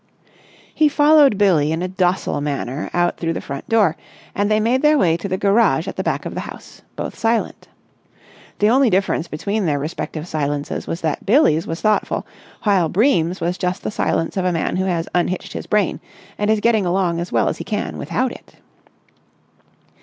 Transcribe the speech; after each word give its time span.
He 0.73 0.89
followed 0.89 1.37
Billie 1.37 1.71
in 1.71 1.83
a 1.83 1.87
docile 1.87 2.41
manner 2.41 2.89
out 2.91 3.17
through 3.19 3.33
the 3.33 3.39
front 3.39 3.69
door, 3.69 3.95
and 4.33 4.49
they 4.49 4.59
made 4.59 4.81
their 4.81 4.97
way 4.97 5.15
to 5.17 5.27
the 5.27 5.37
garage 5.37 5.87
at 5.87 5.95
the 5.95 6.01
back 6.01 6.25
of 6.25 6.33
the 6.33 6.39
house, 6.41 6.81
both 6.95 7.15
silent. 7.15 7.67
The 8.57 8.71
only 8.71 8.89
difference 8.89 9.27
between 9.27 9.67
their 9.67 9.77
respective 9.77 10.27
silences 10.27 10.87
was 10.87 11.01
that 11.01 11.23
Billie's 11.27 11.67
was 11.67 11.81
thoughtful, 11.81 12.25
while 12.63 12.89
Bream's 12.89 13.41
was 13.41 13.59
just 13.59 13.83
the 13.83 13.91
silence 13.91 14.37
of 14.37 14.43
a 14.45 14.51
man 14.51 14.75
who 14.77 14.85
has 14.85 15.07
unhitched 15.13 15.53
his 15.53 15.67
brain 15.67 15.99
and 16.35 16.49
is 16.49 16.61
getting 16.61 16.87
along 16.87 17.19
as 17.19 17.31
well 17.31 17.47
as 17.47 17.59
he 17.59 17.63
can 17.63 17.99
without 17.99 18.31
it. 18.31 18.55